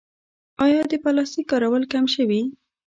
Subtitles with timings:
[0.65, 2.41] آیا د پلاستیک کارول کم شوي؟